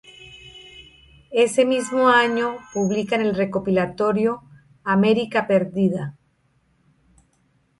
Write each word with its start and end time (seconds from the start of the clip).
Ese 1.45 1.63
mismo 1.63 2.07
año 2.07 2.57
publican 2.73 3.21
el 3.21 3.35
recopilatorio 3.35 4.41
"Amerika 4.83 5.45
Perdida". 5.45 6.15